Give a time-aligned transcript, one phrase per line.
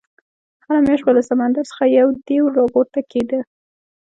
[0.63, 3.39] هره میاشت به له سمندر څخه یو دېو راپورته کېدی.